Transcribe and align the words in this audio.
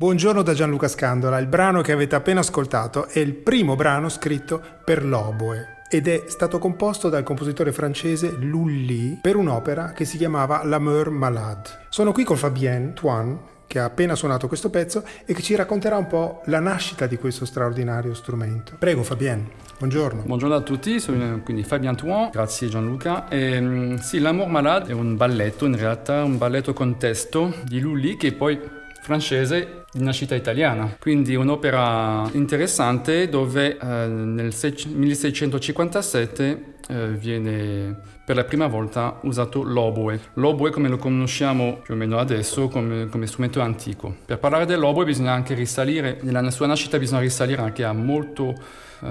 Buongiorno 0.00 0.42
da 0.42 0.54
Gianluca 0.54 0.86
Scandola, 0.86 1.40
il 1.40 1.48
brano 1.48 1.80
che 1.80 1.90
avete 1.90 2.14
appena 2.14 2.38
ascoltato 2.38 3.08
è 3.08 3.18
il 3.18 3.34
primo 3.34 3.74
brano 3.74 4.08
scritto 4.08 4.62
per 4.84 5.04
l'oboe 5.04 5.82
ed 5.90 6.06
è 6.06 6.22
stato 6.28 6.60
composto 6.60 7.08
dal 7.08 7.24
compositore 7.24 7.72
francese 7.72 8.30
Lully 8.38 9.18
per 9.20 9.34
un'opera 9.34 9.90
che 9.90 10.04
si 10.04 10.16
chiamava 10.16 10.62
L'amour 10.62 11.10
malade. 11.10 11.86
Sono 11.88 12.12
qui 12.12 12.22
con 12.22 12.36
Fabienne 12.36 12.92
Tuan 12.92 13.40
che 13.66 13.80
ha 13.80 13.86
appena 13.86 14.14
suonato 14.14 14.46
questo 14.46 14.70
pezzo 14.70 15.02
e 15.24 15.34
che 15.34 15.42
ci 15.42 15.56
racconterà 15.56 15.96
un 15.96 16.06
po' 16.06 16.42
la 16.44 16.60
nascita 16.60 17.08
di 17.08 17.16
questo 17.16 17.44
straordinario 17.44 18.14
strumento. 18.14 18.76
Prego 18.78 19.02
Fabienne, 19.02 19.48
buongiorno. 19.78 20.22
Buongiorno 20.22 20.54
a 20.54 20.60
tutti, 20.60 21.00
sono 21.00 21.40
quindi 21.42 21.64
Fabien 21.64 21.96
Tuan, 21.96 22.30
grazie 22.30 22.68
Gianluca. 22.68 23.26
E, 23.26 23.60
mm, 23.60 23.96
sì, 23.96 24.20
L'amour 24.20 24.46
malade 24.46 24.90
è 24.90 24.94
un 24.94 25.16
balletto, 25.16 25.66
in 25.66 25.76
realtà 25.76 26.22
un 26.22 26.38
balletto 26.38 26.72
con 26.72 26.98
testo 26.98 27.52
di 27.64 27.80
Lully 27.80 28.16
che 28.16 28.32
poi 28.32 28.77
francese 29.00 29.84
di 29.92 30.02
nascita 30.02 30.34
italiana. 30.34 30.96
Quindi 30.98 31.34
un'opera 31.34 32.28
interessante 32.32 33.28
dove 33.28 33.78
eh, 33.78 34.06
nel 34.06 34.54
1657 34.54 36.74
eh, 36.88 37.08
viene 37.08 38.16
per 38.28 38.36
la 38.36 38.44
prima 38.44 38.66
volta 38.66 39.20
usato 39.22 39.62
l'oboe. 39.62 40.20
L'oboe 40.34 40.70
come 40.70 40.88
lo 40.88 40.98
conosciamo 40.98 41.80
più 41.82 41.94
o 41.94 41.96
meno 41.96 42.18
adesso 42.18 42.68
come, 42.68 43.08
come 43.08 43.26
strumento 43.26 43.62
antico. 43.62 44.16
Per 44.26 44.38
parlare 44.38 44.66
dell'oboe 44.66 45.06
bisogna 45.06 45.32
anche 45.32 45.54
risalire, 45.54 46.18
nella 46.20 46.50
sua 46.50 46.66
nascita 46.66 46.98
bisogna 46.98 47.20
risalire 47.20 47.62
anche 47.62 47.84
a 47.84 47.94
molto, 47.94 48.54
eh, 49.02 49.08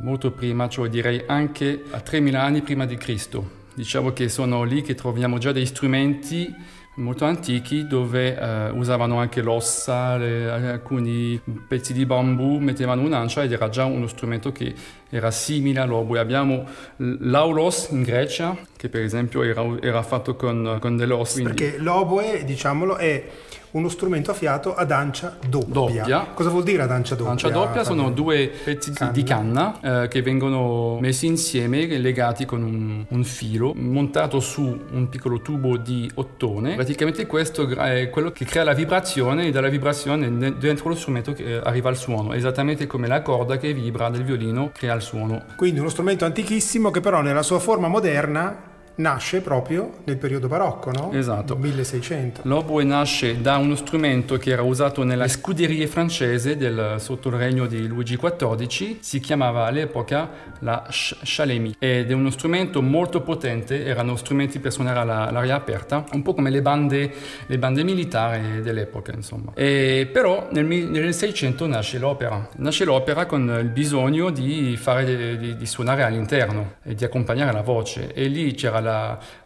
molto 0.00 0.30
prima, 0.30 0.68
cioè 0.68 0.88
direi 0.88 1.24
anche 1.26 1.82
a 1.90 2.00
3000 2.00 2.40
anni 2.40 2.62
prima 2.62 2.86
di 2.86 2.96
Cristo. 2.96 3.56
Diciamo 3.74 4.12
che 4.12 4.28
sono 4.28 4.62
lì 4.62 4.82
che 4.82 4.94
troviamo 4.94 5.38
già 5.38 5.50
dei 5.50 5.66
strumenti 5.66 6.54
molto 6.98 7.24
antichi 7.24 7.86
dove 7.86 8.36
eh, 8.38 8.70
usavano 8.70 9.18
anche 9.18 9.40
l'ossa, 9.40 10.16
le, 10.16 10.50
alcuni 10.50 11.40
pezzi 11.66 11.92
di 11.92 12.04
bambù, 12.04 12.58
mettevano 12.58 13.02
un'ancia 13.02 13.42
ed 13.42 13.52
era 13.52 13.68
già 13.68 13.84
uno 13.84 14.06
strumento 14.06 14.52
che 14.52 14.74
era 15.08 15.30
simile 15.30 15.80
all'oboe. 15.80 16.18
Abbiamo 16.18 16.66
l'aulos 16.96 17.88
in 17.90 18.02
Grecia, 18.02 18.56
che 18.76 18.88
per 18.88 19.02
esempio 19.02 19.42
era, 19.42 19.64
era 19.80 20.02
fatto 20.02 20.36
con, 20.36 20.78
con 20.80 20.96
delle 20.96 21.14
ossa. 21.14 21.40
Quindi... 21.40 21.54
Perché 21.54 21.78
l'oboe, 21.78 22.44
diciamolo, 22.44 22.96
è 22.96 23.24
uno 23.72 23.88
strumento 23.88 24.30
a 24.30 24.34
fiato 24.34 24.74
ad 24.74 24.90
ancia 24.90 25.36
doppia. 25.48 26.02
doppia. 26.02 26.26
Cosa 26.34 26.50
vuol 26.50 26.62
dire 26.62 26.82
ad 26.82 26.90
ancia 26.90 27.14
doppia? 27.14 27.32
Ancia 27.32 27.48
doppia 27.50 27.84
sono 27.84 28.10
due 28.10 28.50
pezzi 28.64 28.92
canna. 28.92 29.12
di 29.12 29.22
canna 29.22 29.80
eh, 29.80 30.08
che 30.08 30.22
vengono 30.22 30.98
messi 31.00 31.26
insieme, 31.26 31.86
legati 31.86 32.44
con 32.44 32.62
un, 32.62 33.04
un, 33.08 33.24
filo, 33.24 33.72
montato 33.74 34.40
su 34.40 34.62
un 34.90 35.08
piccolo 35.08 35.40
tubo 35.40 35.76
di 35.76 36.10
ottone. 36.14 36.74
Praticamente 36.74 37.26
questo 37.26 37.68
è 37.68 38.08
quello 38.10 38.30
che 38.30 38.44
crea 38.44 38.64
la 38.64 38.74
vibrazione 38.74 39.46
e 39.46 39.50
dalla 39.50 39.68
vibrazione 39.68 40.56
dentro 40.58 40.88
lo 40.88 40.94
strumento 40.94 41.32
che 41.32 41.60
arriva 41.62 41.90
il 41.90 41.96
suono, 41.96 42.32
esattamente 42.32 42.86
come 42.86 43.06
la 43.06 43.22
corda 43.22 43.58
che 43.58 43.72
vibra 43.72 44.08
del 44.08 44.24
violino 44.24 44.70
crea 44.72 44.94
il 44.94 45.02
suono. 45.02 45.44
Quindi 45.56 45.80
uno 45.80 45.88
strumento 45.88 46.24
antichissimo 46.24 46.90
che 46.90 47.00
però 47.00 47.20
nella 47.20 47.42
sua 47.42 47.58
forma 47.58 47.88
moderna 47.88 48.76
nasce 48.98 49.40
proprio 49.40 49.98
nel 50.04 50.16
periodo 50.16 50.48
barocco, 50.48 50.90
no? 50.90 51.12
Esatto. 51.12 51.56
1600. 51.56 52.42
L'oboe 52.44 52.84
nasce 52.84 53.40
da 53.40 53.56
uno 53.56 53.74
strumento 53.76 54.36
che 54.36 54.50
era 54.50 54.62
usato 54.62 55.02
nelle 55.04 55.28
scuderie 55.28 55.86
francesi 55.86 56.56
del, 56.56 56.96
sotto 56.98 57.28
il 57.28 57.34
regno 57.36 57.66
di 57.66 57.86
Luigi 57.86 58.16
XIV, 58.16 58.98
si 59.00 59.20
chiamava 59.20 59.66
all'epoca 59.66 60.56
la 60.60 60.86
chalemi 60.88 61.76
ed 61.78 62.10
è 62.10 62.14
uno 62.14 62.30
strumento 62.30 62.82
molto 62.82 63.22
potente, 63.22 63.84
erano 63.84 64.16
strumenti 64.16 64.58
per 64.58 64.72
suonare 64.72 65.00
all'aria 65.00 65.54
aperta, 65.54 66.04
un 66.12 66.22
po' 66.22 66.34
come 66.34 66.50
le 66.50 66.62
bande, 66.62 67.12
le 67.46 67.58
bande 67.58 67.84
militari 67.84 68.60
dell'epoca, 68.62 69.12
insomma. 69.12 69.52
E 69.54 70.08
però 70.12 70.48
nel 70.50 70.64
1600 70.64 71.66
nasce 71.66 71.98
l'opera, 71.98 72.48
nasce 72.56 72.84
l'opera 72.84 73.26
con 73.26 73.58
il 73.60 73.68
bisogno 73.68 74.30
di, 74.30 74.76
fare, 74.76 75.36
di, 75.38 75.56
di 75.56 75.66
suonare 75.66 76.02
all'interno 76.02 76.74
e 76.82 76.94
di 76.94 77.04
accompagnare 77.04 77.52
la 77.52 77.62
voce 77.62 78.12
e 78.12 78.26
lì 78.26 78.54
c'era 78.54 78.80
la 78.80 78.87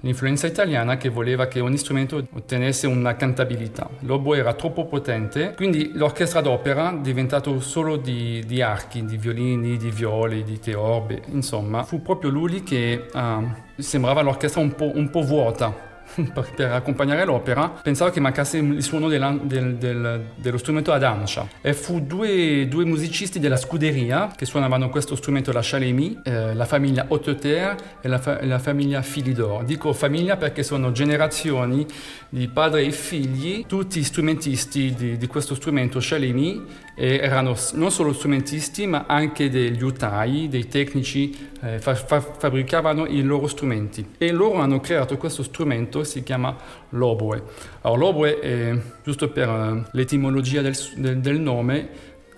l'influenza 0.00 0.47
italiana 0.47 0.97
che 0.97 1.08
voleva 1.08 1.47
che 1.47 1.60
ogni 1.60 1.76
strumento 1.76 2.25
ottenesse 2.32 2.86
una 2.86 3.16
cantabilità. 3.16 3.88
L'oboe 4.00 4.38
era 4.38 4.54
troppo 4.54 4.86
potente, 4.86 5.54
quindi 5.54 5.92
l'orchestra 5.94 6.41
d'opera, 6.41 6.98
diventato 7.00 7.60
solo 7.60 7.97
di, 7.97 8.42
di 8.47 8.62
archi, 8.62 9.04
di 9.04 9.16
violini, 9.16 9.76
di 9.76 9.91
viole, 9.91 10.42
di 10.42 10.58
teorbe, 10.58 11.22
insomma, 11.26 11.82
fu 11.82 12.03
proprio 12.03 12.30
lui 12.30 12.62
che 12.62 13.06
uh, 13.12 13.47
sembrava 13.76 14.22
l'orchestra 14.22 14.60
un 14.60 14.75
po', 14.75 14.91
un 14.94 15.10
po' 15.10 15.22
vuota 15.22 15.91
per 16.54 16.72
accompagnare 16.72 17.24
l'opera, 17.24 17.68
pensavo 17.68 18.10
che 18.10 18.20
mancasse 18.20 18.58
il 18.58 18.82
suono 18.82 19.08
della, 19.08 19.36
del, 19.40 19.76
del, 19.76 20.26
dello 20.36 20.58
strumento 20.58 20.92
ad 20.92 21.02
ancia. 21.02 21.48
E 21.60 21.74
fu 21.74 22.00
due, 22.00 22.66
due, 22.68 22.84
musicisti 22.84 23.38
della 23.38 23.56
scuderia 23.56 24.32
che 24.36 24.44
suonavano 24.44 24.88
questo 24.90 25.16
strumento, 25.16 25.52
la 25.52 25.60
Chalemi, 25.62 26.20
eh, 26.24 26.54
la 26.54 26.64
famiglia 26.64 27.06
Hauteterre 27.08 27.76
e 28.00 28.08
la, 28.08 28.18
fa, 28.18 28.44
la 28.44 28.58
famiglia 28.58 29.00
Philidor. 29.00 29.64
Dico 29.64 29.92
famiglia 29.92 30.36
perché 30.36 30.62
sono 30.62 30.92
generazioni 30.92 31.86
di 32.28 32.48
padre 32.48 32.82
e 32.82 32.92
figli, 32.92 33.64
tutti 33.66 34.02
strumentisti 34.02 34.94
di, 34.94 35.16
di 35.16 35.26
questo 35.26 35.54
strumento 35.54 35.98
Chalemi, 36.00 36.64
e 36.94 37.16
erano 37.16 37.56
non 37.75 37.91
solo 37.91 38.12
strumentisti 38.12 38.86
ma 38.86 39.04
anche 39.06 39.48
degli 39.48 39.82
utai, 39.82 40.48
dei 40.48 40.69
tecnici, 40.69 41.50
eh, 41.60 41.78
fa, 41.78 41.94
fa, 41.94 42.20
fabbricavano 42.20 43.06
i 43.06 43.22
loro 43.22 43.47
strumenti. 43.47 44.14
E 44.19 44.30
loro 44.30 44.58
hanno 44.58 44.80
creato 44.80 45.16
questo 45.16 45.42
strumento 45.42 46.04
si 46.04 46.22
chiama 46.22 46.56
l'oboe. 46.91 47.42
Allora, 47.82 48.00
l'oboe, 48.00 48.41
è, 48.41 48.78
giusto 49.03 49.30
per 49.30 49.48
uh, 49.48 49.82
l'etimologia 49.92 50.60
del, 50.60 50.76
del, 50.97 51.20
del 51.20 51.41
nome, 51.41 51.88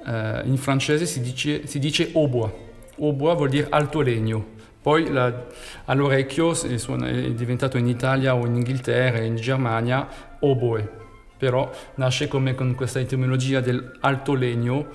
uh, 0.04 0.46
in 0.46 0.56
francese 0.56 1.06
si 1.06 1.20
dice, 1.20 1.66
si 1.66 1.78
dice 1.78 2.10
oboe. 2.12 2.62
Oboe 2.96 3.34
vuol 3.34 3.48
dire 3.48 3.66
alto 3.70 4.00
legno. 4.00 4.52
Poi 4.80 5.10
la, 5.10 5.46
all'orecchio 5.86 6.52
è 6.52 7.30
diventato 7.30 7.78
in 7.78 7.88
Italia 7.88 8.34
o 8.34 8.44
in 8.44 8.56
Inghilterra 8.56 9.20
in 9.20 9.36
Germania 9.36 10.06
oboe, 10.40 11.03
però 11.44 11.70
nasce 11.96 12.26
come 12.26 12.54
con 12.54 12.74
questa 12.74 13.00
etimologia 13.00 13.60
dell'alto 13.60 14.32
legno 14.32 14.86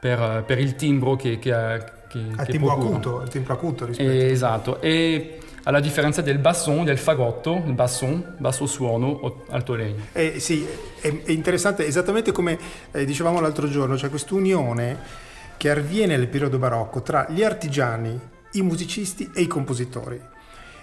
per, 0.00 0.42
per 0.46 0.58
il 0.58 0.74
timbro 0.74 1.16
che, 1.16 1.38
che, 1.38 1.52
che, 2.08 2.24
che 2.34 2.44
timbro 2.46 2.72
acuto, 2.72 3.20
il 3.20 3.28
timbro 3.28 3.52
acuto 3.52 3.84
rispetto. 3.84 4.10
esatto, 4.10 4.80
e 4.80 5.38
alla 5.64 5.80
differenza 5.80 6.22
del 6.22 6.38
basson, 6.38 6.84
del 6.84 6.96
fagotto, 6.96 7.62
il 7.66 7.74
basson, 7.74 8.36
basso 8.38 8.64
suono, 8.64 9.44
alto 9.50 9.74
legno. 9.74 10.04
Eh, 10.12 10.40
sì, 10.40 10.66
è, 10.98 11.08
è, 11.24 11.30
interessante, 11.30 11.86
esattamente 11.86 12.32
come 12.32 12.58
eh, 12.90 13.04
dicevamo 13.04 13.38
l'altro 13.38 13.68
giorno, 13.68 13.94
c'è 13.94 14.08
quest'unione 14.08 14.98
che 15.58 15.70
avviene 15.70 16.16
nel 16.16 16.28
periodo 16.28 16.56
barocco 16.56 17.02
tra 17.02 17.26
gli 17.28 17.42
artigiani, 17.42 18.18
i 18.52 18.62
musicisti 18.62 19.30
e 19.34 19.42
i 19.42 19.46
compositori. 19.46 20.18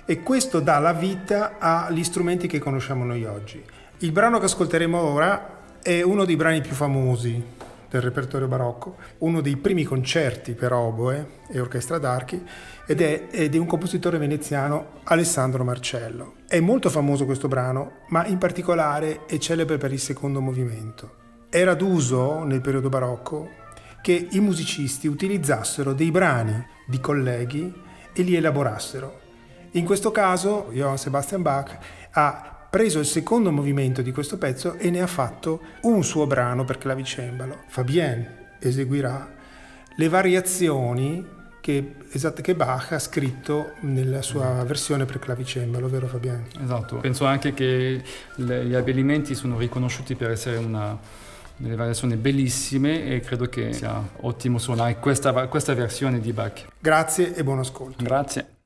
E 0.06 0.22
questo 0.22 0.60
dà 0.60 0.78
la 0.78 0.94
vita 0.94 1.58
agli 1.58 2.04
strumenti 2.04 2.48
che 2.48 2.60
conosciamo 2.60 3.04
noi 3.04 3.26
oggi. 3.26 3.64
Il 4.02 4.14
brano 4.14 4.40
che 4.40 4.46
ascolteremo 4.46 4.98
ora 4.98 5.58
è 5.82 6.02
uno 6.02 6.24
dei 6.24 6.38
brani 6.38 6.62
più 6.62 6.72
famosi 6.72 7.44
del 7.90 8.00
repertorio 8.00 8.48
barocco, 8.48 8.96
uno 9.18 9.42
dei 9.42 9.58
primi 9.58 9.84
concerti 9.84 10.54
per 10.54 10.72
oboe 10.72 11.42
e 11.50 11.60
orchestra 11.60 11.98
d'archi 11.98 12.42
ed 12.88 13.02
è, 13.02 13.28
è 13.28 13.58
un 13.58 13.66
compositore 13.66 14.18
veneziano 14.18 15.02
Alessandro 15.04 15.66
Marcello. 15.66 16.36
È 16.48 16.62
molto 16.62 16.90
famoso 16.90 17.26
questo 17.26 17.50
brano, 17.50 18.04
ma 18.08 18.26
in 18.26 18.38
particolare 18.38 19.26
è 19.26 19.38
celebre 19.38 19.78
per 19.78 19.92
il 19.92 20.00
secondo 20.00 20.40
movimento. 20.40 21.16
Era 21.50 21.74
d'uso 21.74 22.46
nel 22.46 22.62
periodo 22.62 22.88
barocco 22.88 23.50
che 24.02 24.28
i 24.32 24.40
musicisti 24.40 25.08
utilizzassero 25.08 25.92
dei 25.92 26.10
brani 26.10 26.66
di 26.88 27.02
colleghi 27.02 27.74
e 28.14 28.22
li 28.22 28.38
elaborassero. 28.38 29.20
In 29.72 29.84
questo 29.84 30.12
caso 30.12 30.70
Johann 30.72 30.96
Sebastian 30.96 31.42
Bach 31.42 31.78
ha 32.12 32.59
preso 32.70 33.00
il 33.00 33.06
secondo 33.06 33.52
movimento 33.52 34.02
di 34.02 34.12
questo 34.12 34.38
pezzo 34.38 34.76
e 34.76 34.90
ne 34.90 35.02
ha 35.02 35.08
fatto 35.08 35.62
un 35.82 36.04
suo 36.04 36.28
brano 36.28 36.66
per 36.66 36.78
clavicembalo. 36.78 37.64
Fabienne 37.68 38.38
eseguirà 38.60 39.38
le 39.96 40.10
variazioni 40.10 41.38
che, 41.62 41.96
esatto, 42.12 42.42
che, 42.42 42.56
Bach 42.56 42.92
ha 42.94 43.00
scritto 43.00 43.74
nella 43.82 44.22
sua 44.22 44.64
versione 44.64 45.06
per 45.06 45.20
clavicembalo, 45.20 45.90
vero 45.90 46.08
Fabienne? 46.08 46.48
Esatto, 46.64 46.98
penso 46.98 47.26
anche 47.26 47.54
che 47.54 48.02
le, 48.36 48.66
gli 48.66 48.74
abbellimenti 48.74 49.36
sono 49.36 49.58
riconosciuti 49.58 50.16
per 50.16 50.32
essere 50.32 50.58
una, 50.58 50.98
delle 51.58 51.76
variazioni 51.76 52.16
bellissime 52.16 53.06
e 53.08 53.20
credo 53.20 53.48
che 53.48 53.74
sia 53.74 54.02
ottimo 54.22 54.58
suonare 54.58 54.98
questa, 55.00 55.48
questa 55.48 55.74
versione 55.74 56.20
di 56.20 56.32
Bach. 56.32 56.66
Grazie 56.80 57.36
e 57.36 57.44
buon 57.44 57.60
ascolto. 57.60 58.04
Grazie. 58.04 58.59